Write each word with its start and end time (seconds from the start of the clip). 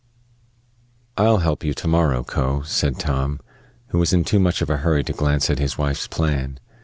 "I'll 1.15 1.37
help 1.45 1.63
you 1.63 1.75
to 1.75 1.87
morrow, 1.87 2.23
Co," 2.23 2.63
said 2.63 2.97
Tom, 2.97 3.39
who 3.89 3.99
was 3.99 4.11
in 4.13 4.23
too 4.23 4.39
much 4.39 4.63
of 4.63 4.69
a 4.71 4.77
hurry 4.77 5.03
to 5.03 5.13
glance 5.13 5.47
at 5.51 5.59
his 5.59 5.77
wife's 5.77 6.07
plan. 6.07 6.57